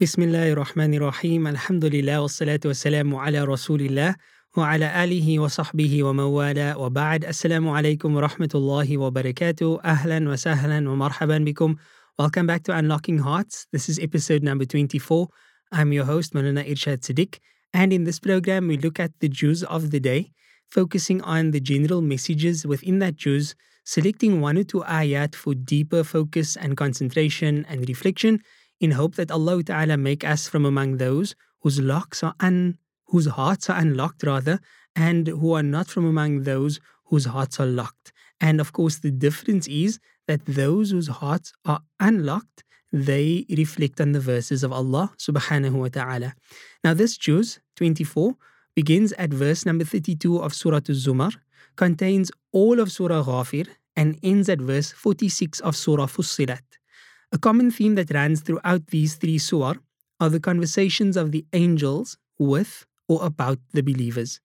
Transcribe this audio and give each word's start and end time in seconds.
بسم 0.00 0.22
الله 0.22 0.52
الرحمن 0.52 0.94
الرحيم 0.94 1.46
الحمد 1.46 1.84
لله 1.84 2.20
والصلاة 2.20 2.60
والسلام 2.64 3.14
على 3.14 3.44
رسول 3.44 3.80
الله 3.80 4.14
وعلى 4.56 5.04
آله 5.04 5.38
وصحبه 5.38 6.02
ومن 6.02 6.24
وبعد 6.76 7.24
السلام 7.24 7.68
عليكم 7.68 8.16
ورحمة 8.16 8.52
الله 8.54 8.98
وبركاته 8.98 9.80
أهلا 9.84 10.28
وسهلا 10.28 10.90
ومرحبا 10.90 11.38
بكم 11.38 11.76
Welcome 12.18 12.46
back 12.46 12.62
to 12.64 12.76
Unlocking 12.76 13.18
Hearts. 13.24 13.66
This 13.72 13.88
is 13.88 13.98
episode 13.98 14.42
number 14.42 14.66
24. 14.66 15.28
I'm 15.72 15.94
your 15.94 16.04
host, 16.04 16.34
Manana 16.34 16.62
Irshad 16.64 17.00
Siddiq, 17.00 17.38
and 17.72 17.90
in 17.90 18.04
this 18.04 18.20
program, 18.20 18.68
we 18.68 18.76
look 18.76 19.00
at 19.00 19.12
the 19.20 19.30
juz 19.30 19.62
of 19.62 19.90
the 19.92 20.00
day, 20.00 20.30
focusing 20.68 21.22
on 21.22 21.52
the 21.52 21.60
general 21.60 22.02
messages 22.02 22.66
within 22.66 22.98
that 22.98 23.16
juz, 23.16 23.54
selecting 23.86 24.42
one 24.42 24.58
or 24.58 24.64
two 24.64 24.82
ayat 24.82 25.34
for 25.34 25.54
deeper 25.54 26.04
focus 26.04 26.54
and 26.54 26.76
concentration 26.76 27.64
and 27.70 27.88
reflection, 27.88 28.42
in 28.80 28.92
hope 28.92 29.14
that 29.16 29.30
Allah 29.30 29.62
Ta'ala 29.62 29.96
make 29.96 30.24
us 30.24 30.48
from 30.48 30.64
among 30.64 30.98
those 30.98 31.34
whose 31.60 31.80
locks 31.80 32.22
are 32.22 32.34
un, 32.40 32.78
whose 33.06 33.26
hearts 33.26 33.70
are 33.70 33.78
unlocked 33.78 34.22
rather, 34.22 34.60
and 34.94 35.26
who 35.28 35.52
are 35.54 35.62
not 35.62 35.88
from 35.88 36.04
among 36.04 36.42
those 36.42 36.80
whose 37.06 37.26
hearts 37.26 37.60
are 37.60 37.66
locked. 37.66 38.12
And 38.40 38.60
of 38.60 38.72
course, 38.72 38.98
the 38.98 39.10
difference 39.10 39.66
is 39.66 39.98
that 40.26 40.44
those 40.44 40.90
whose 40.90 41.08
hearts 41.08 41.52
are 41.64 41.80
unlocked, 42.00 42.64
they 42.92 43.44
reflect 43.50 44.00
on 44.00 44.12
the 44.12 44.20
verses 44.20 44.62
of 44.62 44.72
Allah 44.72 45.12
subhanahu 45.18 45.72
wa 45.72 45.88
ta'ala. 45.88 46.34
Now, 46.84 46.94
this 46.94 47.16
Juz 47.16 47.60
24 47.76 48.34
begins 48.74 49.12
at 49.12 49.30
verse 49.30 49.64
number 49.64 49.84
32 49.84 50.38
of 50.38 50.54
Surah 50.54 50.76
Al-Zumar, 50.76 51.34
contains 51.76 52.30
all 52.52 52.80
of 52.80 52.92
Surah 52.92 53.22
Ghafir, 53.22 53.68
and 53.96 54.18
ends 54.22 54.48
at 54.48 54.60
verse 54.60 54.92
46 54.92 55.60
of 55.60 55.74
Surah 55.74 56.06
Fussilat. 56.06 56.75
A 57.32 57.38
common 57.38 57.70
theme 57.70 57.96
that 57.96 58.12
runs 58.12 58.40
throughout 58.40 58.86
these 58.88 59.16
three 59.16 59.38
surah 59.38 59.74
are 60.20 60.30
the 60.30 60.40
conversations 60.40 61.16
of 61.16 61.32
the 61.32 61.44
angels 61.52 62.16
with 62.38 62.86
or 63.08 63.24
about 63.24 63.58
the 63.72 63.82
believers. 63.82 64.40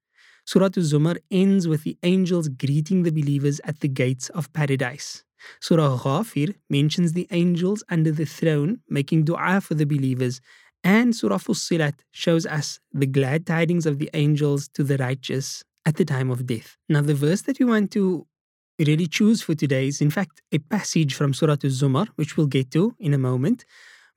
Surah 0.45 0.65
Al-Zumar 0.65 1.17
ends 1.29 1.67
with 1.67 1.83
the 1.83 1.97
angels 2.03 2.49
greeting 2.49 3.03
the 3.03 3.11
believers 3.11 3.61
at 3.63 3.79
the 3.79 3.87
gates 3.87 4.29
of 4.29 4.51
paradise. 4.53 5.23
Surah 5.59 5.97
Ghafir 5.99 6.55
mentions 6.69 7.13
the 7.13 7.27
angels 7.31 7.83
under 7.89 8.11
the 8.11 8.25
throne 8.25 8.79
making 8.89 9.25
dua 9.25 9.61
for 9.61 9.75
the 9.75 9.85
believers, 9.85 10.41
and 10.83 11.15
Surah 11.15 11.37
Fussilat 11.37 12.03
shows 12.11 12.45
us 12.45 12.79
the 12.91 13.05
glad 13.05 13.45
tidings 13.45 13.85
of 13.85 13.99
the 13.99 14.09
angels 14.13 14.67
to 14.69 14.83
the 14.83 14.97
righteous 14.97 15.63
at 15.85 15.95
the 15.95 16.05
time 16.05 16.29
of 16.31 16.45
death. 16.45 16.77
Now, 16.89 17.01
the 17.01 17.13
verse 17.13 17.43
that 17.43 17.59
we 17.59 17.65
want 17.65 17.91
to 17.91 18.27
really 18.85 19.07
choose 19.07 19.41
for 19.41 19.55
today 19.55 19.87
is, 19.87 20.01
in 20.01 20.09
fact, 20.09 20.41
a 20.51 20.59
passage 20.59 21.15
from 21.15 21.33
Surah 21.33 21.57
Al-Zumar, 21.63 22.07
which 22.15 22.37
we'll 22.37 22.47
get 22.47 22.71
to 22.71 22.95
in 22.99 23.13
a 23.13 23.17
moment. 23.17 23.65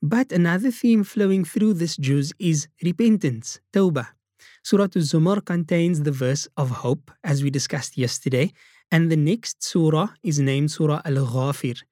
But 0.02 0.32
another 0.32 0.70
theme 0.70 1.04
flowing 1.04 1.44
through 1.44 1.74
this 1.74 1.96
juz 1.96 2.32
is 2.38 2.68
repentance, 2.82 3.60
tawbah. 3.72 4.08
Surah 4.62 4.88
Al-Zumar 4.96 5.44
contains 5.44 6.02
the 6.02 6.12
verse 6.12 6.48
of 6.56 6.70
hope, 6.70 7.10
as 7.22 7.42
we 7.42 7.50
discussed 7.50 7.96
yesterday, 7.96 8.52
and 8.90 9.10
the 9.10 9.16
next 9.16 9.62
surah 9.62 10.08
is 10.22 10.38
named 10.38 10.70
Surah 10.70 11.00
Al-Ghafir. 11.04 11.82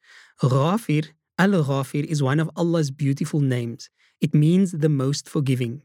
Ghafir, 0.41 1.09
Al-Ghafir 1.39 2.05
is 2.05 2.23
one 2.23 2.41
of 2.41 2.51
Allah's 2.57 2.91
beautiful 2.91 3.41
names. 3.41 3.91
It 4.21 4.35
means 4.35 4.73
the 4.73 4.89
most 4.89 5.29
forgiving. 5.29 5.83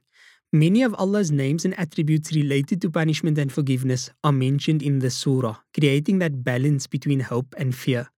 Many 0.54 0.82
of 0.82 0.96
Allah's 0.96 1.30
names 1.30 1.66
and 1.66 1.78
attributes 1.78 2.34
related 2.34 2.82
to 2.82 2.90
punishment 2.90 3.38
and 3.38 3.52
forgiveness 3.52 4.10
are 4.24 4.32
mentioned 4.32 4.82
in 4.82 5.00
the 5.00 5.10
surah, 5.10 5.58
creating 5.74 6.20
that 6.20 6.44
balance 6.44 6.88
between 6.88 7.20
hope 7.20 7.54
and 7.58 7.76
fear. 7.76 8.10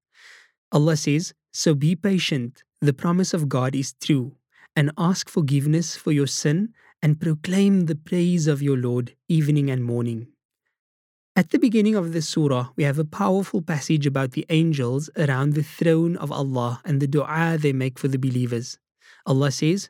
Allah 0.71 0.95
says, 0.95 1.33
So 1.51 1.73
be 1.73 1.95
patient, 1.95 2.63
the 2.81 2.93
promise 2.93 3.33
of 3.33 3.49
God 3.49 3.75
is 3.75 3.95
true, 3.99 4.35
and 4.75 4.91
ask 4.95 5.27
forgiveness 5.27 5.95
for 5.95 6.11
your 6.11 6.27
sin 6.27 6.73
and 7.01 7.19
proclaim 7.19 7.87
the 7.87 7.95
praise 7.95 8.45
of 8.45 8.61
your 8.61 8.77
Lord 8.77 9.15
evening 9.27 9.71
and 9.71 9.83
morning. 9.83 10.27
At 11.35 11.49
the 11.49 11.57
beginning 11.57 11.95
of 11.95 12.13
the 12.13 12.21
surah, 12.21 12.69
we 12.75 12.83
have 12.83 12.99
a 12.99 13.05
powerful 13.05 13.63
passage 13.63 14.05
about 14.05 14.31
the 14.31 14.45
angels 14.49 15.09
around 15.17 15.53
the 15.53 15.63
throne 15.63 16.15
of 16.17 16.31
Allah 16.31 16.81
and 16.85 17.01
the 17.01 17.07
dua 17.07 17.57
they 17.59 17.73
make 17.73 17.97
for 17.97 18.07
the 18.07 18.19
believers. 18.19 18.77
Allah 19.25 19.49
says, 19.49 19.89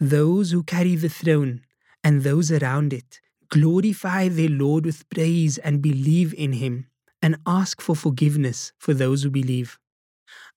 those 0.00 0.50
who 0.50 0.62
carry 0.62 0.96
the 0.96 1.08
throne 1.08 1.62
and 2.02 2.22
those 2.22 2.50
around 2.50 2.92
it 2.92 3.20
glorify 3.50 4.28
their 4.28 4.48
Lord 4.48 4.86
with 4.86 5.08
praise 5.10 5.58
and 5.58 5.82
believe 5.82 6.32
in 6.34 6.54
Him 6.54 6.86
and 7.22 7.36
ask 7.46 7.80
for 7.80 7.94
forgiveness 7.96 8.72
for 8.78 8.94
those 8.94 9.22
who 9.22 9.30
believe. 9.30 9.78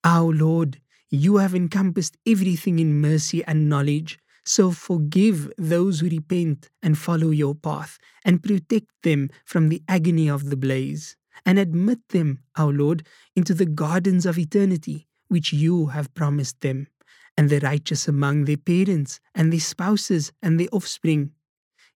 Our 0.04 0.32
Lord, 0.32 0.80
you 1.10 1.36
have 1.36 1.54
encompassed 1.54 2.16
everything 2.26 2.78
in 2.78 3.00
mercy 3.00 3.44
and 3.44 3.68
knowledge, 3.68 4.18
so 4.44 4.70
forgive 4.70 5.52
those 5.58 6.00
who 6.00 6.08
repent 6.08 6.70
and 6.82 6.96
follow 6.98 7.30
your 7.30 7.54
path 7.54 7.98
and 8.24 8.42
protect 8.42 8.90
them 9.02 9.30
from 9.44 9.68
the 9.68 9.82
agony 9.88 10.28
of 10.28 10.50
the 10.50 10.56
blaze 10.56 11.16
and 11.44 11.58
admit 11.58 11.98
them, 12.10 12.40
our 12.56 12.72
Lord, 12.72 13.06
into 13.34 13.54
the 13.54 13.66
gardens 13.66 14.24
of 14.26 14.38
eternity 14.38 15.06
which 15.28 15.52
you 15.52 15.86
have 15.86 16.14
promised 16.14 16.60
them 16.60 16.86
and 17.36 17.50
the 17.50 17.60
righteous 17.60 18.06
among 18.08 18.44
their 18.44 18.56
parents 18.56 19.20
and 19.34 19.52
their 19.52 19.60
spouses 19.60 20.32
and 20.42 20.58
their 20.58 20.68
offspring. 20.72 21.30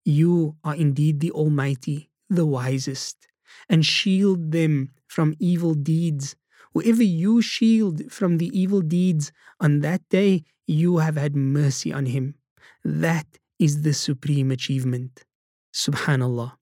You 0.04 0.56
are 0.64 0.74
indeed 0.74 1.20
the 1.20 1.30
Almighty, 1.30 2.10
the 2.28 2.46
wisest, 2.46 3.28
and 3.68 3.84
shield 3.84 4.52
them 4.52 4.90
from 5.06 5.34
evil 5.38 5.74
deeds. 5.74 6.36
Whoever 6.74 7.02
you 7.02 7.42
shield 7.42 8.10
from 8.12 8.38
the 8.38 8.50
evil 8.58 8.80
deeds, 8.80 9.32
on 9.60 9.80
that 9.80 10.02
day 10.08 10.44
you 10.66 10.98
have 10.98 11.16
had 11.16 11.34
mercy 11.34 11.92
on 11.92 12.06
him. 12.06 12.34
That 12.84 13.26
is 13.58 13.82
the 13.82 13.94
supreme 13.94 14.50
achievement. 14.50 15.24
Subhanallah. 15.74 16.52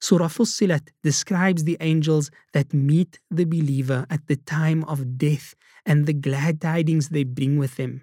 Surah 0.00 0.28
Fussilat 0.28 0.88
describes 1.02 1.64
the 1.64 1.76
angels 1.80 2.30
that 2.52 2.72
meet 2.72 3.18
the 3.30 3.44
believer 3.44 4.06
at 4.08 4.26
the 4.26 4.36
time 4.36 4.84
of 4.84 5.18
death 5.18 5.54
and 5.84 6.06
the 6.06 6.14
glad 6.14 6.60
tidings 6.60 7.10
they 7.10 7.24
bring 7.24 7.58
with 7.58 7.76
them. 7.76 8.02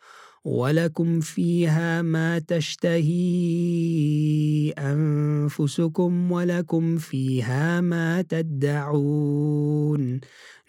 ولكم 0.43 1.19
فيها 1.19 2.01
ما 2.01 2.39
تشتهي 2.39 3.21
أنفسكم 4.77 6.31
ولكم 6.31 6.97
فيها 6.97 7.81
ما 7.81 8.21
تدعون 8.21 10.21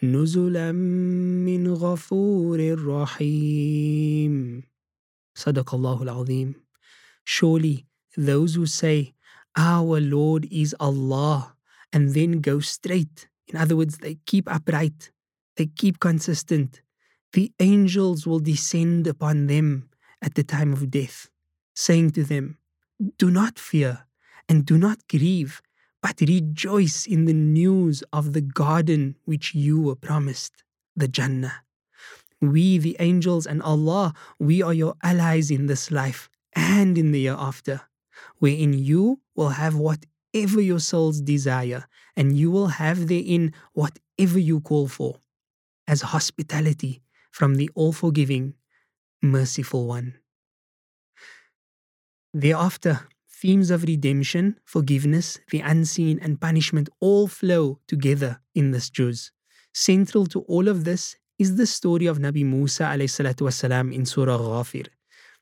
نزلا 0.02 0.72
من 0.72 1.68
غفور 1.68 2.86
رحيم 2.86 4.62
صدق 5.34 5.74
الله 5.74 6.02
العظيم 6.02 6.54
Surely 7.24 7.86
those 8.16 8.56
who 8.56 8.66
say, 8.66 9.14
Our 9.56 10.00
Lord 10.00 10.48
is 10.50 10.74
Allah, 10.80 11.54
and 11.92 12.14
then 12.14 12.40
go 12.40 12.58
straight, 12.58 13.28
in 13.46 13.56
other 13.56 13.76
words, 13.76 13.98
they 13.98 14.16
keep 14.26 14.50
upright, 14.50 15.12
they 15.56 15.66
keep 15.66 16.00
consistent, 16.00 16.82
the 17.32 17.52
angels 17.60 18.26
will 18.26 18.40
descend 18.40 19.06
upon 19.06 19.46
them 19.46 19.88
at 20.20 20.34
the 20.34 20.44
time 20.44 20.72
of 20.72 20.90
death, 20.90 21.30
saying 21.74 22.10
to 22.10 22.24
them, 22.24 22.58
Do 23.18 23.30
not 23.30 23.58
fear 23.58 24.04
and 24.48 24.66
do 24.66 24.76
not 24.76 25.06
grieve, 25.08 25.62
but 26.02 26.20
rejoice 26.20 27.06
in 27.06 27.24
the 27.24 27.32
news 27.32 28.02
of 28.12 28.32
the 28.32 28.40
garden 28.40 29.16
which 29.24 29.54
you 29.54 29.80
were 29.80 29.94
promised, 29.94 30.62
the 30.94 31.08
Jannah. 31.08 31.62
We, 32.40 32.76
the 32.78 32.96
angels, 32.98 33.46
and 33.46 33.62
Allah, 33.62 34.12
we 34.38 34.62
are 34.62 34.74
your 34.74 34.94
allies 35.02 35.50
in 35.50 35.66
this 35.66 35.90
life 35.90 36.28
and 36.54 36.98
in 36.98 37.12
the 37.12 37.20
year 37.20 37.36
after, 37.38 37.82
wherein 38.38 38.72
you 38.72 39.20
will 39.34 39.50
have 39.50 39.76
whatever 39.76 40.60
your 40.60 40.80
souls 40.80 41.20
desire, 41.20 41.86
and 42.16 42.36
you 42.36 42.50
will 42.50 42.66
have 42.66 43.06
therein 43.06 43.54
whatever 43.72 44.38
you 44.38 44.60
call 44.60 44.88
for, 44.88 45.20
as 45.86 46.02
hospitality 46.02 47.01
from 47.31 47.55
the 47.55 47.69
all 47.75 47.93
forgiving, 47.93 48.53
merciful 49.21 49.87
one. 49.87 50.15
Thereafter, 52.33 53.07
themes 53.29 53.69
of 53.71 53.83
redemption, 53.83 54.59
forgiveness, 54.65 55.39
the 55.51 55.59
unseen, 55.59 56.19
and 56.21 56.41
punishment 56.41 56.89
all 56.99 57.27
flow 57.27 57.79
together 57.87 58.41
in 58.55 58.71
this 58.71 58.89
juz. 58.89 59.31
Central 59.73 60.25
to 60.27 60.41
all 60.41 60.67
of 60.67 60.83
this 60.83 61.15
is 61.37 61.55
the 61.55 61.67
story 61.67 62.07
of 62.07 62.17
Nabi 62.17 62.43
Musa 62.43 62.83
والسلام, 62.83 63.93
in 63.93 64.05
Surah 64.05 64.37
Ghafir. 64.37 64.87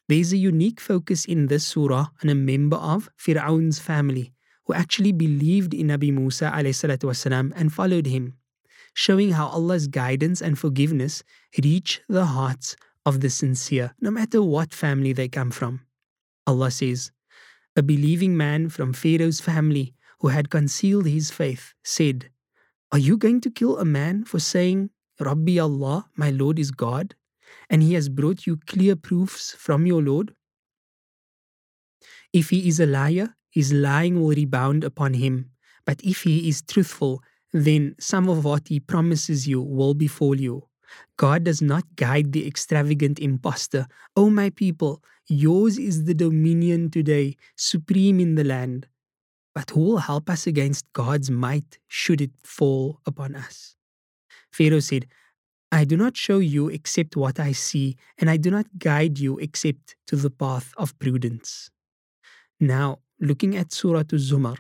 There's 0.09 0.33
a 0.33 0.37
unique 0.37 0.79
focus 0.79 1.25
in 1.25 1.47
this 1.47 1.65
surah 1.65 2.07
on 2.21 2.29
a 2.29 2.35
member 2.35 2.77
of 2.77 3.09
Fir'aun's 3.17 3.79
family 3.79 4.33
who 4.65 4.73
actually 4.73 5.13
believed 5.13 5.73
in 5.73 5.87
Nabi 5.87 6.11
Musa 6.13 6.51
والسلام, 6.51 7.53
and 7.55 7.71
followed 7.71 8.07
him, 8.07 8.33
showing 8.94 9.32
how 9.32 9.46
Allah's 9.48 9.86
guidance 9.86 10.40
and 10.40 10.58
forgiveness 10.58 11.22
reach 11.62 12.00
the 12.08 12.26
hearts 12.26 12.76
of 13.06 13.20
the 13.20 13.30
sincere, 13.30 13.94
no 14.00 14.10
matter 14.10 14.42
what 14.42 14.74
family 14.74 15.12
they 15.12 15.28
come 15.28 15.50
from. 15.50 15.80
Allah 16.46 16.70
says, 16.70 17.12
A 17.76 17.82
believing 17.82 18.36
man 18.36 18.68
from 18.68 18.92
Pharaoh's 18.92 19.40
family 19.40 19.94
who 20.20 20.28
had 20.28 20.50
concealed 20.50 21.06
his 21.06 21.30
faith 21.30 21.74
said, 21.82 22.30
Are 22.92 22.98
you 22.98 23.16
going 23.16 23.40
to 23.42 23.50
kill 23.50 23.78
a 23.78 23.84
man 23.84 24.24
for 24.24 24.38
saying, 24.38 24.90
Rabbi 25.18 25.58
Allah, 25.58 26.08
my 26.16 26.30
Lord 26.30 26.58
is 26.58 26.70
God, 26.70 27.14
and 27.68 27.82
he 27.82 27.94
has 27.94 28.08
brought 28.08 28.46
you 28.46 28.58
clear 28.66 28.96
proofs 28.96 29.52
from 29.52 29.86
your 29.86 30.02
Lord? 30.02 30.34
If 32.32 32.50
he 32.50 32.68
is 32.68 32.80
a 32.80 32.86
liar, 32.86 33.34
his 33.50 33.72
lying 33.72 34.20
will 34.20 34.30
rebound 34.30 34.84
upon 34.84 35.14
him. 35.14 35.50
But 35.84 36.00
if 36.04 36.22
he 36.22 36.48
is 36.48 36.62
truthful, 36.62 37.22
then 37.52 37.94
some 37.98 38.28
of 38.28 38.44
what 38.44 38.68
he 38.68 38.80
promises 38.80 39.46
you 39.46 39.60
will 39.60 39.94
befall 39.94 40.40
you. 40.40 40.66
God 41.16 41.44
does 41.44 41.62
not 41.62 41.84
guide 41.96 42.32
the 42.32 42.46
extravagant 42.46 43.18
impostor. 43.18 43.86
O 44.16 44.26
oh, 44.26 44.30
my 44.30 44.50
people, 44.50 45.02
yours 45.28 45.78
is 45.78 46.04
the 46.04 46.14
dominion 46.14 46.90
today, 46.90 47.36
supreme 47.56 48.20
in 48.20 48.34
the 48.34 48.44
land. 48.44 48.86
But 49.54 49.70
who 49.70 49.80
will 49.80 49.98
help 49.98 50.30
us 50.30 50.46
against 50.46 50.92
God's 50.92 51.30
might 51.30 51.78
should 51.88 52.20
it 52.20 52.30
fall 52.44 53.00
upon 53.06 53.34
us? 53.34 53.76
Pharaoh 54.52 54.80
said, 54.80 55.06
I 55.72 55.84
do 55.84 55.96
not 55.96 56.16
show 56.16 56.38
you 56.38 56.68
except 56.68 57.16
what 57.16 57.38
I 57.38 57.52
see, 57.52 57.96
and 58.18 58.28
I 58.28 58.36
do 58.36 58.50
not 58.50 58.66
guide 58.78 59.18
you 59.18 59.38
except 59.38 59.96
to 60.08 60.16
the 60.16 60.30
path 60.30 60.72
of 60.76 60.98
prudence. 60.98 61.70
Now, 62.58 62.98
looking 63.20 63.56
at 63.56 63.72
Surah 63.72 64.02
Zumar, 64.02 64.58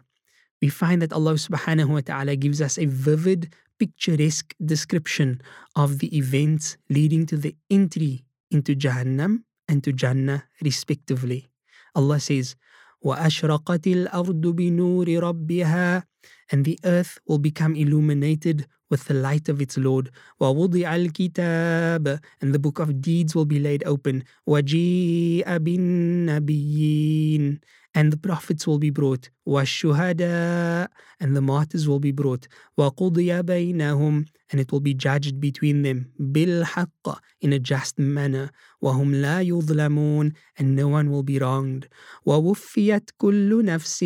we 0.61 0.69
find 0.69 1.01
that 1.01 1.13
Allah 1.13 1.35
subhanahu 1.35 1.89
wa 1.89 2.01
ta'ala 2.01 2.35
gives 2.35 2.61
us 2.61 2.77
a 2.77 2.85
vivid, 2.85 3.53
picturesque 3.77 4.55
description 4.63 5.41
of 5.75 5.99
the 5.99 6.15
events 6.15 6.77
leading 6.89 7.25
to 7.27 7.37
the 7.37 7.55
entry 7.69 8.23
into 8.51 8.75
Jahannam 8.75 9.43
and 9.67 9.83
to 9.83 9.91
Jannah 9.91 10.45
respectively. 10.61 11.47
Allah 11.93 12.19
says, 12.19 12.55
وَأَشْرَقَتِ 13.03 14.09
الْأَرْضُ 14.09 14.41
بِنُورِ 14.41 15.07
رَبِّهَا 15.07 16.03
And 16.51 16.65
the 16.65 16.79
earth 16.83 17.19
will 17.27 17.37
become 17.37 17.75
illuminated 17.75 18.65
with 18.89 19.05
the 19.05 19.13
light 19.13 19.49
of 19.49 19.61
its 19.61 19.77
Lord. 19.77 20.09
وَوُضِعَ 20.41 20.87
الْكِتَابَ 20.87 22.19
And 22.41 22.53
the 22.53 22.59
book 22.59 22.79
of 22.79 23.01
deeds 23.01 23.35
will 23.35 23.45
be 23.45 23.59
laid 23.59 23.83
open. 23.85 24.23
وَجِيءَ 24.47 25.45
بِالنَّبِيِّينَ 25.45 27.59
and 27.93 28.11
the 28.11 28.17
prophets 28.17 28.67
will 28.67 28.79
be 28.79 28.89
brought, 28.89 29.29
وَالشُّهَدَاء 29.47 30.87
and 31.19 31.35
the 31.35 31.41
martyrs 31.41 31.87
will 31.87 31.99
be 31.99 32.11
brought, 32.11 32.47
وَقُضِيَ 32.77 33.41
بَيْنَهُمْ 33.43 34.25
and 34.51 34.59
it 34.61 34.71
will 34.71 34.79
be 34.79 34.93
judged 34.93 35.39
between 35.39 35.81
them, 35.81 36.11
بِالْحَقِّ 36.19 37.17
in 37.41 37.53
a 37.53 37.59
just 37.59 37.99
manner, 37.99 38.51
وَهُمْ 38.83 39.15
لَا 39.21 39.41
يُظْلَمُونَ 39.41 40.33
and 40.57 40.75
no 40.75 40.87
one 40.87 41.09
will 41.11 41.23
be 41.23 41.39
wronged, 41.39 41.87
وَوُفِّيَتْ 42.27 43.09
كُلُّ 43.19 43.65
نَفْسٍ 43.65 44.03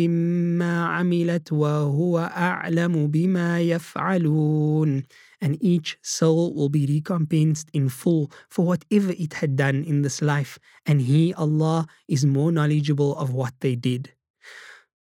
مَا 0.58 0.86
عَمِلَتْ 0.86 1.52
وَهُوَ 1.52 2.30
أَعْلَمُ 2.36 3.10
بِمَا 3.10 3.60
يَفْعَلُونَ 3.60 5.04
and 5.40 5.56
each 5.62 5.98
soul 6.02 6.54
will 6.54 6.68
be 6.68 6.86
recompensed 6.86 7.70
in 7.72 7.88
full 7.88 8.30
for 8.48 8.66
whatever 8.66 9.12
it 9.12 9.34
had 9.34 9.56
done 9.56 9.82
in 9.84 10.02
this 10.02 10.20
life, 10.20 10.58
and 10.84 11.00
He, 11.00 11.32
Allah, 11.34 11.86
is 12.08 12.26
more 12.26 12.52
knowledgeable 12.52 13.16
of 13.16 13.32
what 13.32 13.54
they 13.60 13.74
did. 13.74 14.12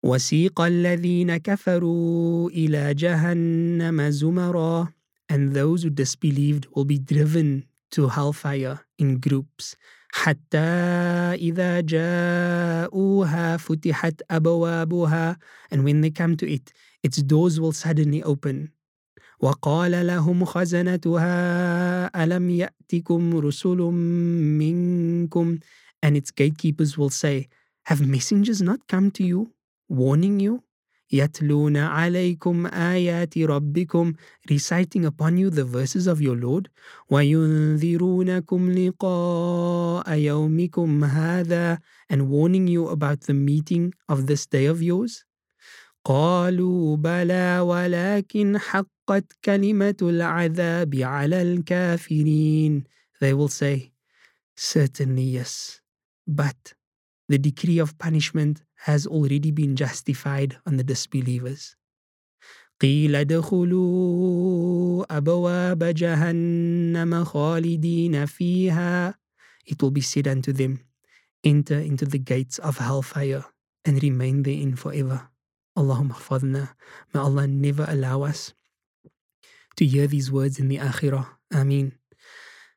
وسيق 0.04 0.62
الذين 0.62 1.38
كفروا 1.38 2.50
إلى 2.50 2.94
جهنم 2.94 4.10
زمرا 4.10 4.88
and 5.30 5.54
those 5.54 5.84
who 5.84 5.90
disbelieved 5.90 6.68
will 6.74 6.86
be 6.86 7.00
driven 7.00 7.66
to 7.92 8.10
hellfire 8.10 8.80
in 9.00 9.20
groups 9.20 9.76
حتى 10.14 10.58
إذا 11.42 11.82
جاءوها 11.82 13.58
فتحت 13.58 14.22
أبوابها 14.32 15.38
and 15.72 15.84
when 15.84 16.02
they 16.02 16.12
come 16.12 16.38
to 16.38 16.46
it 16.48 16.72
its 17.04 17.18
doors 17.24 17.60
will 17.60 17.72
suddenly 17.72 18.22
open 18.24 18.70
وقال 19.40 20.08
لهم 20.08 20.46
خزنتها 20.46 22.24
ألم 22.24 22.50
يأتكم 22.50 23.38
رسل 23.38 23.78
منكم 24.58 25.60
and 26.06 26.18
its 26.18 26.32
gatekeepers 26.32 26.98
will 26.98 27.10
say 27.10 27.48
have 27.86 28.02
messengers 28.08 28.62
not 28.62 28.80
come 28.88 29.10
to 29.12 29.24
you 29.24 29.52
warning 29.90 30.40
you 30.40 30.62
يتلون 31.12 31.78
عليكم 31.78 32.68
آيات 32.68 33.38
ربكم 33.38 34.14
reciting 34.52 35.06
upon 35.06 35.38
you 35.38 35.50
the 35.50 35.64
verses 35.64 36.08
of 36.08 36.22
your 36.22 36.36
Lord 36.36 36.68
وينذرونكم 37.10 38.72
لقاء 38.72 40.14
يومكم 40.14 41.04
هذا 41.04 41.80
and 42.12 42.22
warning 42.30 42.68
you 42.68 42.88
about 42.88 43.22
the 43.22 43.34
meeting 43.34 43.94
of 44.10 44.28
this 44.28 44.46
day 44.46 44.66
of 44.66 44.82
yours 44.82 45.26
قالوا 46.06 46.98
بلى 46.98 47.60
ولكن 47.60 48.58
حقت 48.58 49.34
كلمة 49.46 49.98
العذاب 50.02 50.96
على 50.96 51.42
الكافرين 51.42 52.84
They 53.22 53.34
will 53.34 53.48
say, 53.48 53.94
Certainly 54.56 55.24
yes, 55.24 55.80
but 56.28 56.74
the 57.30 57.38
decree 57.38 57.80
of 57.80 57.98
punishment 57.98 58.64
has 58.88 59.08
already 59.08 59.52
been 59.52 59.76
justified 59.76 60.58
on 60.66 60.78
the 60.78 60.84
disbelievers. 60.84 61.76
قيل 62.80 63.16
ادخلوا 63.16 65.06
أبواب 65.18 65.84
جهنم 65.84 67.24
خالدين 67.24 68.26
فيها 68.26 69.14
It 69.66 69.82
will 69.82 69.92
be 69.92 70.02
said 70.02 70.28
unto 70.28 70.52
them, 70.52 70.82
Enter 71.44 71.80
into 71.80 72.06
the 72.06 72.20
gates 72.20 72.60
of 72.60 72.78
hellfire 72.80 73.46
and 73.86 74.02
remain 74.04 74.44
therein 74.44 74.76
forever. 74.76 75.30
Allahumma 75.78 76.14
khfadna. 76.14 76.76
May 77.14 77.20
Allah 77.20 77.48
never 77.48 77.86
allow 77.88 78.24
us 78.24 78.54
to 79.78 79.86
hear 79.86 80.08
these 80.08 80.32
words 80.32 80.60
in 80.60 80.68
the 80.68 80.78
akhirah. 80.78 81.28
Ameen. 81.54 81.94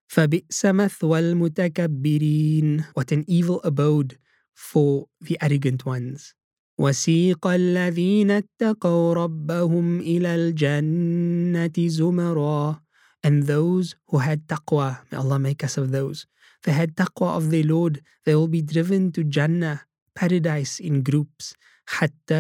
فَبِئْسَ 0.08 0.62
مَثْوَى 0.64 1.18
الْمُتَكَبِّرِينَ 1.34 2.86
What 2.94 3.12
an 3.12 3.24
evil 3.26 3.60
abode 3.62 4.18
for 4.60 5.06
the 5.20 5.36
arrogant 5.40 5.84
ones. 5.86 6.34
وسيق 6.78 7.46
الذين 7.46 8.30
اتقوا 8.30 9.14
ربهم 9.14 10.00
إلى 10.00 10.34
الجنة 10.34 11.88
زمرا 11.88 12.80
And 13.24 13.44
those 13.44 13.96
who 14.06 14.18
had 14.18 14.46
taqwa, 14.46 15.00
may 15.10 15.18
Allah 15.18 15.38
make 15.38 15.64
us 15.64 15.76
of 15.76 15.90
those. 15.90 16.26
They 16.62 16.72
had 16.72 16.94
taqwa 16.94 17.36
of 17.36 17.50
their 17.50 17.64
Lord. 17.64 18.02
They 18.24 18.36
will 18.36 18.46
be 18.46 18.62
driven 18.62 19.10
to 19.12 19.24
Jannah, 19.24 19.82
paradise 20.14 20.78
in 20.78 21.02
groups. 21.02 21.54
حتى 21.91 22.35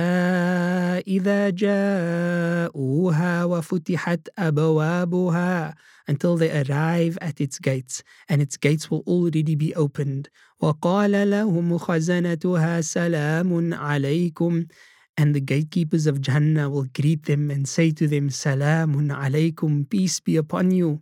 إذا 1.07 1.49
جاءوها 1.49 3.43
وفتحت 3.45 4.27
أبوابها 4.39 5.75
until 6.11 6.37
they 6.37 6.49
arrive 6.49 7.17
at 7.21 7.41
its 7.41 7.59
gates 7.59 8.01
and 8.29 8.41
its 8.41 8.55
gates 8.55 8.89
will 8.89 9.03
already 9.07 9.55
be 9.55 9.75
opened 9.75 10.29
وقال 10.59 11.29
لهم 11.29 11.77
خزنتها 11.77 12.81
سلام 12.81 13.73
عليكم 13.73 14.65
and 15.19 15.35
the 15.35 15.41
gatekeepers 15.41 16.07
of 16.07 16.21
Jannah 16.21 16.69
will 16.69 16.87
greet 16.99 17.25
them 17.25 17.51
and 17.51 17.67
say 17.67 17.91
to 17.91 18.07
them 18.07 18.29
سلام 18.29 19.11
عليكم 19.11 19.85
peace 19.95 20.19
be 20.21 20.37
upon 20.37 20.71
you 20.71 20.99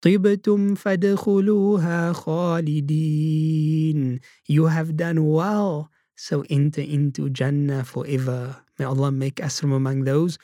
طبتم 0.00 0.74
فادخلوها 0.74 2.12
خالدين 2.12 4.18
you 4.48 4.64
have 4.66 4.96
done 4.96 5.24
well 5.24 5.93
so 6.15 6.43
enter 6.49 6.81
into 6.81 7.29
Jannah 7.29 7.83
forever. 7.83 8.63
May 8.77 8.85
Allah 8.85 9.11
make 9.11 9.43
us 9.43 9.59
from 9.59 9.71
among 9.71 10.03
those 10.03 10.37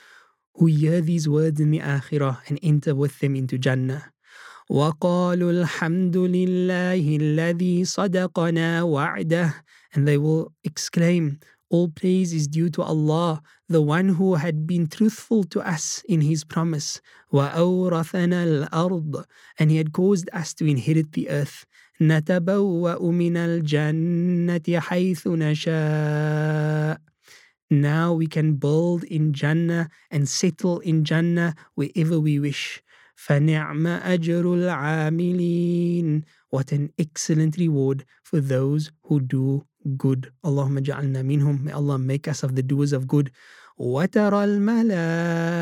who 0.55 0.67
hear 0.67 1.01
these 1.01 1.27
words 1.27 1.59
in 1.59 1.71
the 1.71 1.79
Akhirah 1.79 2.39
and 2.47 2.59
enter 2.63 2.95
with 2.95 3.19
them 3.19 3.35
into 3.35 3.57
Jannah. 3.57 4.11
وقالوا 4.69 5.51
الحمد 5.51 6.17
لله 6.17 7.17
الذي 7.17 7.85
صدقنا 7.85 8.81
وعده 8.83 9.53
and 9.93 10.07
they 10.07 10.17
will 10.17 10.51
exclaim 10.63 11.39
all 11.69 11.87
praise 11.87 12.31
is 12.33 12.47
due 12.47 12.69
to 12.69 12.81
Allah 12.81 13.41
the 13.67 13.81
one 13.81 14.09
who 14.09 14.35
had 14.35 14.67
been 14.67 14.87
truthful 14.87 15.43
to 15.45 15.59
us 15.61 16.03
in 16.07 16.21
his 16.21 16.43
promise 16.43 17.01
وأورثنا 17.33 18.69
الأرض 18.69 19.25
and 19.59 19.71
he 19.71 19.77
had 19.77 19.91
caused 19.91 20.29
us 20.31 20.53
to 20.53 20.65
inherit 20.65 21.11
the 21.13 21.29
earth 21.29 21.65
نتبوأ 22.01 22.99
من 22.99 23.37
الجنة 23.37 24.79
حيث 24.79 25.27
نشاء 25.27 26.97
Now 27.71 28.13
we 28.13 28.27
can 28.27 28.55
build 28.55 29.03
in 29.05 29.33
Jannah 29.33 29.89
and 30.11 30.29
settle 30.29 30.79
in 30.81 31.03
Jannah 31.03 31.55
wherever 31.73 32.19
we 32.19 32.37
wish. 32.39 32.83
فَنِعْمَ 33.15 34.01
أَجْرُ 34.03 34.43
الْعَامِلِينَ 34.43 36.23
What 36.49 36.71
an 36.71 36.93
excellent 36.99 37.57
reward 37.57 38.05
for 38.21 38.39
those 38.39 38.91
who 39.05 39.19
do 39.19 39.65
good. 39.97 40.31
Allahumma 40.43 40.81
ja'alna 40.81 41.23
minhum. 41.23 41.63
May 41.63 41.71
Allah 41.71 41.97
make 41.97 42.27
us 42.27 42.43
of 42.43 42.55
the 42.55 42.63
doers 42.63 42.93
of 42.93 43.07
good. 43.07 43.31
وترى 43.77 44.43
الملائكة 44.43 45.59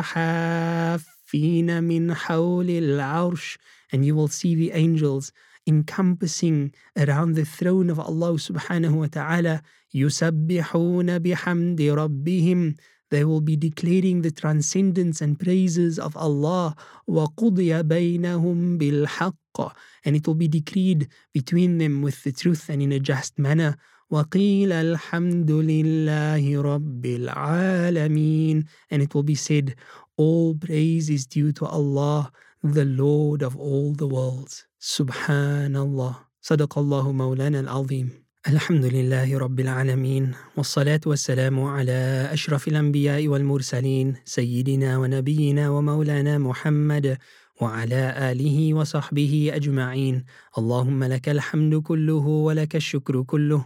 حافين 0.00 1.84
من 1.84 2.14
حول 2.14 2.70
العرش 2.70 3.58
and 3.92 4.04
you 4.04 4.14
will 4.14 4.28
see 4.28 4.54
the 4.54 4.70
angels 4.72 5.32
encompassing 5.66 6.72
around 6.96 7.34
the 7.34 7.44
throne 7.44 7.90
of 7.90 7.98
Allah 7.98 8.34
subhanahu 8.38 8.92
wa 8.92 9.06
ta'ala 9.06 9.62
يسبحون 9.94 11.18
بحمد 11.18 11.80
ربهم 11.80 12.74
they 13.10 13.24
will 13.24 13.40
be 13.40 13.56
declaring 13.56 14.22
the 14.22 14.30
transcendence 14.30 15.20
and 15.20 15.38
praises 15.38 15.98
of 15.98 16.16
Allah. 16.16 16.74
وَقُضِيَ 17.08 17.82
بَيْنَهُمْ 17.82 18.78
بِالْحَقِّ 18.78 19.72
And 20.04 20.16
it 20.16 20.26
will 20.26 20.34
be 20.34 20.48
decreed 20.48 21.08
between 21.32 21.78
them 21.78 22.02
with 22.02 22.22
the 22.24 22.32
truth 22.32 22.68
and 22.68 22.82
in 22.82 22.92
a 22.92 22.98
just 22.98 23.38
manner. 23.38 23.76
وَقِيلَ 24.12 24.68
الْحَمْدُ 24.68 25.46
لِلَّهِ 25.46 26.44
رَبِّ 26.62 27.04
الْعَالَمِينَ 27.04 28.66
And 28.90 29.02
it 29.02 29.14
will 29.14 29.22
be 29.22 29.34
said, 29.34 29.76
all 30.16 30.54
praise 30.54 31.10
is 31.10 31.26
due 31.26 31.52
to 31.52 31.66
Allah, 31.66 32.32
the 32.62 32.84
Lord 32.84 33.42
of 33.42 33.56
all 33.56 33.92
the 33.92 34.06
worlds. 34.06 34.66
Subhanallah. 34.80 36.16
صدق 36.42 36.78
الله 36.78 37.12
مولانا 37.12 37.60
العظيم 37.60 38.10
الحمد 38.47 38.85
لله 38.85 39.37
رب 39.37 39.59
العالمين 39.59 40.31
والصلاة 40.57 40.99
والسلام 41.05 41.59
على 41.59 42.29
أشرف 42.33 42.67
الأنبياء 42.67 43.27
والمرسلين 43.27 44.15
سيدنا 44.25 44.97
ونبينا 44.97 45.69
ومولانا 45.69 46.37
محمد 46.37 47.17
وعلى 47.61 48.31
آله 48.31 48.73
وصحبه 48.73 49.51
أجمعين 49.53 50.23
اللهم 50.57 51.03
لك 51.03 51.29
الحمد 51.29 51.75
كله 51.75 52.25
ولك 52.27 52.75
الشكر 52.75 53.21
كله 53.23 53.65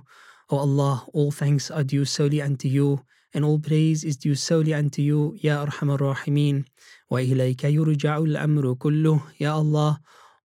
O 0.52 0.60
Allah, 0.60 1.06
all 1.14 1.32
thanks 1.32 1.72
are 1.72 1.84
due 1.84 2.04
solely 2.06 2.42
unto 2.42 2.68
you 2.68 3.00
and 3.34 3.46
all 3.46 3.58
praise 3.58 4.04
is 4.04 4.18
due 4.18 4.36
solely 4.36 4.74
unto 4.74 5.02
you, 5.02 5.38
Ya 5.42 5.66
Arham 5.66 5.90
Ar-Rahimin. 5.90 6.66
وإليك 7.10 7.64
يرجع 7.64 8.18
الأمر 8.18 8.74
كله, 8.74 9.22
Ya 9.40 9.54
Allah, 9.54 10.00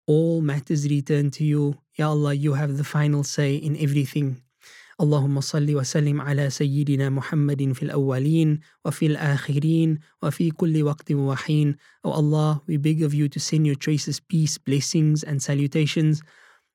all 0.09 0.41
matters 0.41 0.87
return 0.89 1.31
to 1.31 1.43
you, 1.43 1.77
Ya 1.95 2.09
Allah, 2.09 2.33
you 2.33 2.53
have 2.53 2.77
the 2.77 2.83
final 2.83 3.23
say 3.23 3.55
in 3.55 3.75
everything. 3.77 4.41
اللهم 5.01 5.41
صل 5.41 5.75
وسلم 5.75 6.21
على 6.21 6.49
سيدنا 6.49 7.09
محمد 7.09 7.71
في 7.71 7.83
الأولين 7.83 8.59
وفي 8.85 9.05
الآخرين 9.05 9.99
وفي 10.23 10.51
كل 10.51 10.83
وقت 10.83 11.11
وحين. 11.11 11.75
O 12.05 12.11
Allah, 12.11 12.61
we 12.67 12.77
beg 12.77 13.03
of 13.03 13.13
you 13.13 13.27
to 13.27 13.39
send 13.39 13.67
your 13.67 13.75
choicest 13.75 14.27
peace, 14.29 14.57
blessings 14.57 15.23
and 15.23 15.43
salutations 15.43 16.21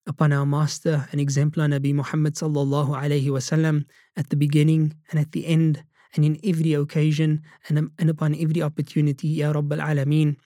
upon 0.07 0.33
our 0.33 0.45
master 0.45 1.09
and 1.13 1.21
exemplar 1.21 1.67
Nabi 1.67 1.95
Muhammad 1.95 2.35
sallallahu 2.35 2.93
alayhi 2.93 3.29
wasallam 3.29 3.85
at 4.17 4.29
the 4.29 4.37
beginning 4.37 4.93
and 5.11 5.21
at 5.21 5.33
the 5.33 5.47
end 5.47 5.83
and 6.15 6.25
in 6.25 6.39
every 6.45 6.75
occasion 6.75 7.43
and, 7.69 7.91
and 7.99 8.11
upon 8.11 8.35
every 8.35 8.61
opportunity, 8.61 9.29
Ya 9.29 9.53
Rabbal 9.53 9.81
Alameen. 9.81 10.37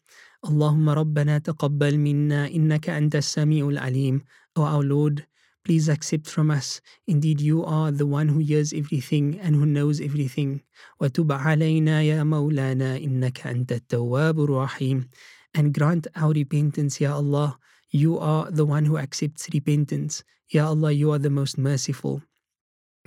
اللهم 0.46 0.90
ربنا 0.90 1.38
تقبل 1.38 1.98
منا 1.98 2.48
إنك 2.48 2.90
أنت 2.90 3.16
السميع 3.16 3.70
العليم 3.70 4.22
O 4.56 4.62
our 4.62 4.84
Lord, 4.84 5.26
please 5.64 5.90
accept 5.90 6.28
from 6.28 6.50
us. 6.50 6.82
Indeed, 7.08 7.42
you 7.42 7.64
are 7.66 7.92
the 7.92 8.08
one 8.08 8.30
who 8.30 8.40
hears 8.40 8.72
everything 8.74 9.40
and 9.40 9.56
who 9.56 9.66
knows 9.66 10.00
everything. 10.00 10.62
وتب 11.00 11.32
علينا 11.32 12.02
يا 12.02 12.24
مولانا 12.24 12.98
إنك 12.98 13.48
أنت 13.48 13.72
التواب 13.72 14.40
الرحيم. 14.40 15.10
And 15.58 15.74
grant 15.74 16.08
our 16.16 16.32
repentance, 16.32 17.02
Ya 17.02 17.16
Allah. 17.16 17.60
You 17.92 18.18
are 18.18 18.50
the 18.50 18.66
one 18.66 18.86
who 18.86 18.98
accepts 18.98 19.50
repentance. 19.54 20.24
Ya 20.50 20.68
Allah, 20.68 20.92
you 20.92 21.12
are 21.12 21.20
the 21.20 21.30
most 21.30 21.58
merciful. 21.58 22.22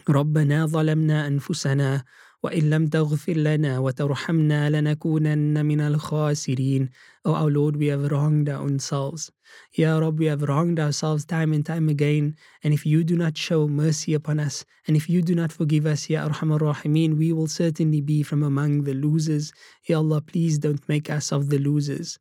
ربنا 0.09 0.67
ظلمنا 0.67 1.27
أنفسنا 1.27 2.05
وإن 2.43 2.71
لم 2.71 2.87
تغفر 2.87 3.33
لنا 3.33 3.79
وترحمنا 3.79 4.71
لنكونن 4.71 5.67
من 5.67 5.81
الخاسرين 5.81 6.89
Oh 7.25 7.35
our 7.35 7.51
Lord, 7.51 7.77
we 7.77 7.87
have 7.87 8.11
wronged 8.11 8.49
our 8.49 8.63
own 8.63 8.81
selves. 8.81 9.31
Ya 9.75 9.97
Rab, 9.99 10.19
we 10.19 10.27
have 10.27 10.43
wronged 10.43 10.81
ourselves 10.81 11.25
time 11.25 11.53
and 11.53 11.65
time 11.65 11.89
again. 11.89 12.35
And 12.65 12.75
if 12.75 12.85
you 12.85 13.05
do 13.05 13.17
not 13.17 13.39
show 13.39 13.69
mercy 13.69 14.13
upon 14.15 14.41
us, 14.41 14.65
and 14.89 14.97
if 14.97 15.09
you 15.09 15.23
do 15.23 15.37
not 15.37 15.53
forgive 15.53 15.87
us, 15.87 16.11
Ya 16.11 16.29
Arhamar 16.29 16.59
Rahimeen, 16.59 17.17
we 17.17 17.33
will 17.33 17.47
certainly 17.47 18.01
be 18.01 18.25
from 18.25 18.43
among 18.43 18.83
the 18.83 18.95
losers. 18.95 19.53
Ya 19.87 19.99
Allah, 19.99 20.21
please 20.21 20.59
don't 20.59 20.89
make 20.89 21.09
us 21.11 21.31
of 21.31 21.49
the 21.49 21.59
losers. 21.59 22.19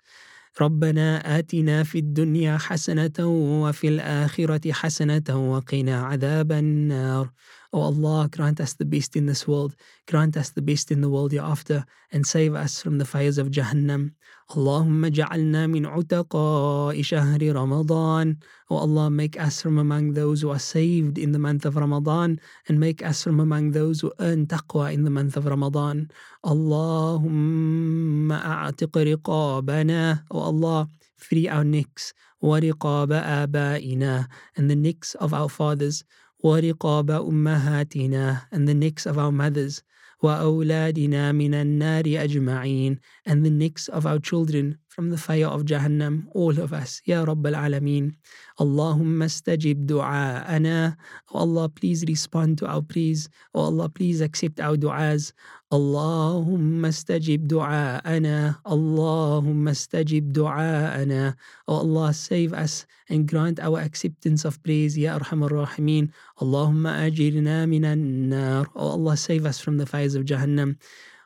ربنا 0.62 1.40
آتنا 1.40 1.84
في 1.84 2.00
الدنيا 2.00 2.58
حسنة 2.58 3.20
وفي 3.64 3.88
الآخرة 3.88 4.72
حسنة 4.72 5.52
وقنا 5.52 6.02
عذاب 6.02 6.52
النار 6.52 7.30
oh 7.73 7.83
Allah, 7.83 8.29
grant 8.31 8.61
us 8.61 8.75
the 8.75 8.85
best 8.85 9.17
in 9.17 9.27
this 9.27 9.47
world, 9.47 9.75
grant 10.07 10.37
us 10.37 10.51
the 10.51 10.63
best 10.63 10.91
in 10.91 11.01
the 11.01 11.09
world 11.09 11.33
hereafter, 11.33 11.85
and 12.13 12.27
save 12.27 12.55
us 12.55 12.83
from 12.83 12.99
the 12.99 13.05
fires 13.05 13.39
of 13.39 13.51
Jahannam. 13.51 14.13
Allahumma 14.51 15.11
ja'alna 15.11 15.69
min 15.69 15.85
utaqa'i 15.85 17.01
shahri 17.01 17.53
Ramadan. 17.53 18.39
O 18.71 18.77
oh 18.77 18.79
Allah, 18.79 19.11
make 19.11 19.39
us 19.41 19.61
from 19.61 19.79
among 19.79 20.13
those 20.13 20.43
who 20.43 20.51
are 20.51 20.59
saved 20.59 21.19
in 21.19 21.33
the 21.33 21.39
month 21.39 21.65
of 21.65 21.77
Ramadan, 21.77 22.41
and 22.69 22.79
make 22.79 23.05
us 23.05 23.23
from 23.23 23.41
among 23.41 23.73
those 23.73 24.01
who 24.01 24.13
earn 24.21 24.47
taqwa 24.47 24.93
in 24.93 25.05
the 25.05 25.11
month 25.11 25.37
of 25.37 25.47
Ramadan. 25.47 26.11
Allahumma 26.45 28.41
a'tiq 28.43 29.17
riqabana. 29.17 30.23
O 30.31 30.39
oh 30.39 30.43
Allah, 30.43 30.89
free 31.17 31.49
our 31.49 31.65
necks. 31.65 32.13
ورقاب 32.43 33.13
آبائنا 33.13 34.27
and 34.57 34.71
the 34.71 34.77
necks 34.77 35.15
of 35.17 35.33
our 35.33 35.49
fathers 35.49 36.05
ورقاب 36.45 37.11
أمهاتنا 37.11 38.49
and 38.53 38.69
the 38.69 38.75
necks 38.75 39.07
of 39.07 39.19
our 39.19 39.33
mothers 39.33 39.83
وأولادنا 40.23 41.33
من 41.33 41.55
النار 41.55 42.05
أجمعين 42.25 42.99
and 43.27 43.45
the 43.45 43.51
necks 43.51 43.89
of 43.89 44.07
our 44.07 44.19
children 44.19 44.79
from 44.92 45.10
the 45.10 45.18
fire 45.18 45.48
of 45.48 45.64
Jahannam, 45.64 46.28
all 46.36 46.60
of 46.60 46.74
us, 46.74 47.02
Ya 47.06 47.24
Rabbal 47.24 47.56
Alameen. 47.56 48.12
Allahumma 48.60 49.32
stajib 49.32 49.88
du'a'ana. 49.88 50.98
Oh 51.32 51.40
Allah, 51.48 51.70
please 51.70 52.04
respond 52.10 52.58
to 52.58 52.68
our 52.68 52.82
pleas. 52.82 53.30
Oh 53.56 53.72
Allah, 53.72 53.88
please 53.88 54.20
accept 54.20 54.60
our 54.60 54.76
du'as. 54.76 55.32
Allahumma 55.72 56.92
stajib 56.92 57.48
du'a'ana. 57.48 58.60
Allahumma 58.66 59.72
stajib 59.72 60.34
du'a'ana. 60.34 61.36
Oh 61.70 61.76
Allah, 61.76 62.14
save 62.14 62.52
us 62.52 62.86
and 63.08 63.26
grant 63.30 63.62
our 63.62 63.80
acceptance 63.80 64.44
of 64.44 64.62
praise, 64.62 64.98
Ya 64.98 65.18
Arhamar 65.18 65.52
Rahimeen. 65.52 66.12
Allahumma 66.42 67.08
ajirna 67.08 67.64
minan 67.64 68.28
nar. 68.28 68.68
Oh 68.76 69.00
Allah, 69.00 69.16
save 69.16 69.46
us 69.46 69.58
from 69.62 69.78
the 69.78 69.86
fires 69.86 70.16
of 70.16 70.26
Jahannam. 70.26 70.76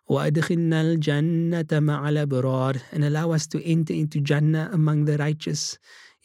وأدخلنا 0.08 0.80
الجنة 0.80 1.66
مع 1.72 2.08
الأبرار 2.08 2.76
and 2.92 3.04
allow 3.04 3.32
us 3.32 3.46
to 3.46 3.64
enter 3.64 3.94
into 3.94 4.20
Jannah 4.20 4.70
among 4.72 5.04
the 5.04 5.16
righteous 5.16 5.78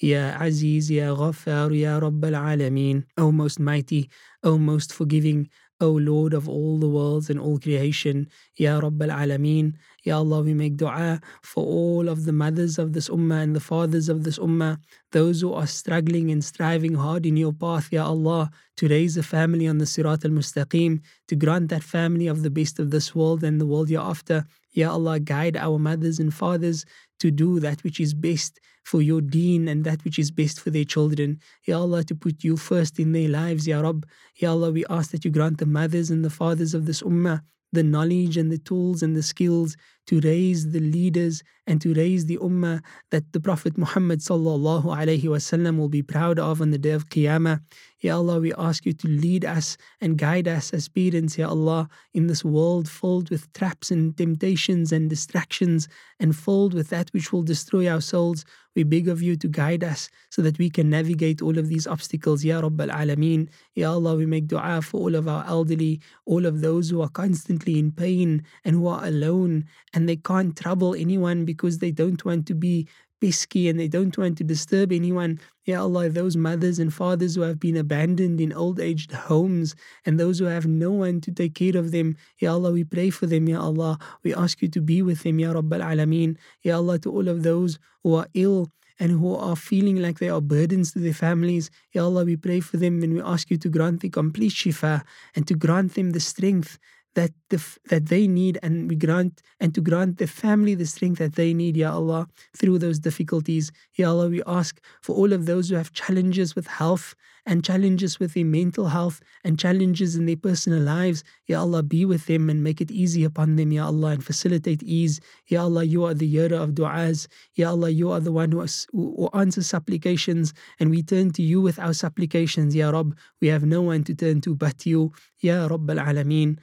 يا 0.04 0.32
عزيز 0.32 0.92
يا 0.92 1.12
غفار 1.12 1.74
يا 1.74 2.00
رب 2.00 2.26
العالمين 2.26 3.04
O 3.20 3.32
most 3.32 3.60
mighty, 3.60 4.10
O 4.44 4.58
most 4.58 4.94
forgiving, 4.94 5.48
O 5.81 5.93
Lord 5.93 6.35
of 6.35 6.49
all 6.49 6.79
the 6.79 6.89
worlds 6.89 7.31
and 7.31 7.41
all 7.41 7.59
creation, 7.59 8.29
Ya 8.57 8.79
Rabb 8.79 9.01
al-Alameen, 9.03 9.75
Ya 10.05 10.19
Allah, 10.19 10.43
we 10.43 10.53
make 10.53 10.77
dua 10.77 11.21
for 11.43 11.65
all 11.65 12.09
of 12.09 12.25
the 12.27 12.33
mothers 12.33 12.79
of 12.79 12.93
this 12.93 13.09
ummah 13.09 13.43
and 13.43 13.57
the 13.57 13.61
fathers 13.61 14.09
of 14.09 14.25
this 14.25 14.39
ummah, 14.39 14.79
those 15.13 15.41
who 15.41 15.53
are 15.55 15.67
struggling 15.67 16.31
and 16.31 16.45
striving 16.45 16.95
hard 16.95 17.25
in 17.25 17.37
your 17.37 17.53
path, 17.53 17.93
Ya 17.93 18.07
Allah, 18.07 18.51
to 18.77 18.89
raise 18.89 19.17
a 19.17 19.23
family 19.23 19.67
on 19.67 19.79
the 19.79 19.87
Sirat 19.87 20.25
al-Mustaqim, 20.25 21.01
to 21.29 21.37
grant 21.37 21.69
that 21.71 21.83
family 21.83 22.27
of 22.27 22.43
the 22.43 22.51
best 22.51 22.79
of 22.79 22.91
this 22.91 23.15
world 23.15 23.43
and 23.43 23.61
the 23.61 23.67
world 23.67 23.89
hereafter. 23.89 24.47
Ya 24.73 24.93
Allah, 24.93 25.21
guide 25.21 25.57
our 25.57 25.79
mothers 25.79 26.19
and 26.19 26.33
fathers 26.33 26.85
to 27.19 27.31
do 27.31 27.61
that 27.61 27.83
which 27.83 28.01
is 28.01 28.15
best 28.15 28.61
for 28.85 29.03
your 29.03 29.21
deen 29.21 29.69
and 29.69 29.85
that 29.85 30.05
which 30.05 30.19
is 30.19 30.31
best 30.31 30.61
for 30.61 30.71
their 30.71 30.85
children. 30.85 31.39
Ya 31.67 31.79
Allah, 31.79 32.05
to 32.05 32.15
put 32.15 32.45
you 32.45 32.57
first 32.57 32.99
in 32.99 33.13
their 33.13 33.29
lives, 33.29 33.67
Ya 33.67 33.81
Rabb. 33.81 34.07
Ya 34.37 34.51
Allah, 34.51 34.71
we 34.71 34.85
ask 34.89 35.11
that 35.11 35.25
you 35.25 35.31
grant 35.31 35.59
the 35.59 35.67
mothers 35.67 36.11
and 36.11 36.25
the 36.25 36.31
fathers 36.31 36.75
of 36.75 36.87
this 36.87 37.03
ummah 37.03 37.43
the 37.73 37.83
knowledge 37.83 38.37
and 38.37 38.51
the 38.51 38.59
tools 38.59 39.03
and 39.03 39.17
the 39.17 39.23
skills 39.23 39.77
to 40.11 40.19
raise 40.23 40.73
the 40.73 40.81
leaders 40.81 41.41
and 41.69 41.81
to 41.81 41.95
raise 41.95 42.27
the 42.27 42.37
ummah 42.39 42.83
that 43.13 43.33
the 43.33 43.39
Prophet 43.39 43.79
Muhammad 43.79 44.19
sallallahu 44.19 44.87
alaihi 44.87 45.23
wasallam 45.23 45.79
will 45.79 45.89
be 45.89 46.03
proud 46.03 46.37
of 46.37 46.61
on 46.61 46.73
the 46.73 46.79
day 46.79 46.91
of 46.91 47.09
Qiyamah. 47.09 47.61
Ya 48.01 48.17
Allah, 48.17 48.41
we 48.41 48.53
ask 48.55 48.87
you 48.87 48.95
to 48.95 49.07
lead 49.07 49.45
us 49.45 49.77
and 50.01 50.19
guide 50.19 50.49
us 50.49 50.73
as 50.73 50.89
parents, 50.89 51.39
Ya 51.39 51.49
Allah, 51.49 51.89
in 52.13 52.27
this 52.27 52.45
world 52.45 52.89
filled 52.89 53.31
with 53.31 53.53
traps 53.53 53.93
and 53.93 54.17
temptations 54.17 54.91
and 54.91 55.09
distractions 55.09 55.87
and 56.19 56.35
filled 56.35 56.75
with 56.75 56.89
that 56.89 57.11
which 57.11 57.31
will 57.31 57.43
destroy 57.43 57.87
our 57.87 58.01
souls. 58.01 58.45
We 58.75 58.85
beg 58.85 59.09
of 59.09 59.21
you 59.21 59.37
to 59.37 59.49
guide 59.49 59.85
us 59.85 60.09
so 60.31 60.41
that 60.43 60.59
we 60.59 60.71
can 60.71 60.89
navigate 60.89 61.43
all 61.43 61.59
of 61.59 61.69
these 61.69 61.87
obstacles. 61.87 62.43
Ya 62.43 62.61
Rabb 62.61 62.81
al 62.81 62.89
Alameen. 62.89 63.51
Ya 63.75 63.93
Allah, 63.93 64.17
we 64.17 64.27
make 64.27 64.47
dua 64.47 64.81
for 64.81 65.01
all 65.01 65.15
of 65.15 65.29
our 65.29 65.45
elderly, 65.47 66.01
all 66.25 66.47
of 66.47 66.63
those 66.63 66.89
who 66.89 67.03
are 67.03 67.09
constantly 67.09 67.79
in 67.79 67.93
pain 67.93 68.43
and 68.65 68.77
who 68.77 68.87
are 68.87 69.05
alone 69.05 69.67
and 69.93 70.00
they 70.09 70.17
can't 70.17 70.57
trouble 70.57 70.95
anyone 70.95 71.45
because 71.45 71.79
they 71.79 71.91
don't 71.91 72.25
want 72.25 72.47
to 72.47 72.55
be 72.55 72.89
pesky 73.21 73.69
and 73.69 73.79
they 73.79 73.89
don't 73.89 74.17
want 74.17 74.39
to 74.39 74.45
disturb 74.45 74.93
anyone. 74.93 75.39
Ya 75.65 75.83
Allah, 75.83 76.09
those 76.09 76.37
mothers 76.37 76.79
and 76.79 76.93
fathers 76.93 77.35
who 77.35 77.43
have 77.43 77.61
been 77.61 77.77
abandoned 77.77 78.41
in 78.41 78.53
old 78.53 78.81
aged 78.81 79.13
homes 79.13 79.75
and 80.07 80.19
those 80.19 80.39
who 80.39 80.47
have 80.47 80.67
no 80.67 80.91
one 80.91 81.21
to 81.21 81.31
take 81.31 81.55
care 81.55 81.77
of 81.77 81.93
them, 81.93 82.17
Ya 82.39 82.53
Allah, 82.53 82.73
we 82.73 82.85
pray 82.85 83.11
for 83.11 83.27
them, 83.27 83.49
Ya 83.49 83.61
Allah. 83.61 83.99
We 84.23 84.35
ask 84.35 84.63
you 84.63 84.69
to 84.69 84.81
be 84.81 85.03
with 85.03 85.23
them, 85.23 85.39
Ya 85.39 85.53
Rabbal 85.53 85.83
Alameen. 85.83 86.37
Ya 86.63 86.77
Allah, 86.77 86.99
to 87.01 87.13
all 87.13 87.29
of 87.29 87.43
those 87.43 87.79
who 88.03 88.15
are 88.15 88.27
ill 88.35 88.71
and 88.99 89.13
who 89.13 89.35
are 89.35 89.57
feeling 89.57 89.97
like 89.97 90.19
they 90.19 90.29
are 90.29 90.41
burdens 90.41 90.93
to 90.93 90.99
their 90.99 91.15
families. 91.15 91.71
Ya 91.93 92.05
Allah, 92.05 92.25
we 92.25 92.37
pray 92.37 92.61
for 92.61 92.77
them 92.77 93.03
and 93.03 93.15
we 93.15 93.23
ask 93.23 93.51
you 93.51 93.57
to 93.59 93.69
grant 93.69 94.01
the 94.01 94.09
complete 94.09 94.53
shifa 94.53 95.03
and 95.35 95.47
to 95.47 95.55
grant 95.55 95.95
them 95.95 96.11
the 96.11 96.21
strength 96.21 96.79
that 97.15 97.33
the, 97.49 97.63
that 97.89 98.07
they 98.07 98.27
need 98.29 98.59
and 98.63 98.89
we 98.89 98.97
grant 98.97 99.43
and 99.59 99.75
to 99.75 99.81
grant 99.81 100.19
the 100.19 100.27
family 100.27 100.75
the 100.75 100.87
strength 100.87 101.19
that 101.19 101.35
they 101.35 101.53
need 101.53 101.77
ya 101.77 101.93
allah 101.93 102.27
through 102.57 102.79
those 102.79 102.99
difficulties. 102.99 103.73
Ya 103.97 104.11
allah 104.11 104.29
we 104.29 104.43
ask 104.47 104.81
for 105.03 105.17
all 105.17 105.33
of 105.33 105.47
those 105.47 105.69
who 105.69 105.77
have 105.77 105.93
challenges 105.93 106.55
with 106.55 106.67
health 106.67 107.15
and 107.47 107.65
challenges 107.65 108.21
with 108.21 108.35
their 108.35 108.45
mental 108.45 108.87
health 108.87 109.21
and 109.45 109.59
challenges 109.59 110.15
in 110.15 110.27
their 110.27 110.37
personal 110.37 110.81
lives. 110.81 111.25
Ya 111.49 111.61
allah 111.61 111.83
be 111.83 112.05
with 112.05 112.27
them 112.27 112.49
and 112.49 112.63
make 112.63 112.81
it 112.81 112.91
easy 112.91 113.25
upon 113.25 113.57
them 113.57 113.73
ya 113.73 113.87
allah 113.87 114.11
and 114.11 114.25
facilitate 114.25 114.83
ease. 114.83 115.21
Ya 115.49 115.63
allah 115.65 115.83
you 115.83 116.05
are 116.05 116.15
the 116.15 116.29
hearer 116.29 116.57
of 116.57 116.71
du'as. 116.71 117.27
Ya 117.57 117.71
allah 117.71 117.91
you 117.91 118.11
are 118.11 118.21
the 118.21 118.33
one 118.33 118.53
who, 118.53 118.65
who 118.93 119.29
answers 119.35 119.67
supplications 119.67 120.55
and 120.79 120.91
we 120.91 121.03
turn 121.03 121.33
to 121.33 121.43
you 121.43 121.61
with 121.61 121.79
our 121.79 121.95
supplications 121.95 122.75
ya 122.75 122.91
rab. 122.91 123.17
We 123.41 123.49
have 123.49 123.65
no 123.65 123.83
one 123.83 124.05
to 124.05 124.15
turn 124.15 124.41
to 124.43 124.55
but 124.55 124.87
you. 124.87 125.13
Ya 125.41 125.67
rabb 125.67 125.91
al 125.91 125.99
alameen 125.99 126.59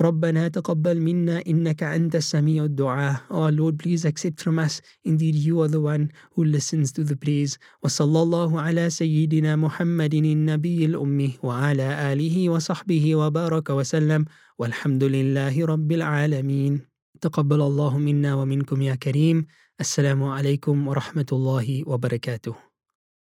ربنا 0.00 0.48
تقبل 0.48 1.00
منا 1.00 1.42
إنك 1.46 1.82
أنت 1.82 2.16
السميع 2.16 2.64
الدعاء. 2.64 3.20
Oh 3.30 3.50
Lord 3.50 3.76
please 3.78 4.04
accept 4.04 4.40
from 4.40 4.58
us. 4.58 4.80
Indeed 5.04 5.34
you 5.34 5.60
are 5.60 5.68
the 5.68 5.80
one 5.80 6.08
who 6.34 6.44
listens 6.44 6.92
to 6.92 7.04
the 7.04 7.16
praise 7.16 7.58
وصلى 7.82 8.22
الله 8.22 8.60
على 8.60 8.90
سيدنا 8.90 9.56
محمد 9.56 10.14
النبي 10.14 10.84
الأمي 10.84 11.38
وعلى 11.42 12.12
آله 12.12 12.48
وصحبه 12.48 13.16
وبارك 13.16 13.70
وسلم. 13.70 14.24
والحمد 14.58 15.04
لله 15.04 15.66
رب 15.66 15.92
العالمين. 15.92 16.80
تقبل 17.20 17.60
الله 17.60 17.98
منا 17.98 18.34
ومنكم 18.34 18.82
يا 18.82 18.94
كريم. 18.94 19.46
السلام 19.80 20.22
عليكم 20.24 20.88
ورحمة 20.88 21.26
الله 21.32 21.84
وبركاته. 21.86 22.69